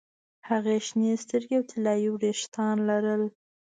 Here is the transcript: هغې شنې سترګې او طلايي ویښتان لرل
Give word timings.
هغې 0.49 0.75
شنې 0.87 1.11
سترګې 1.23 1.55
او 1.57 1.63
طلايي 1.71 2.09
ویښتان 2.11 2.75
لرل 2.89 3.23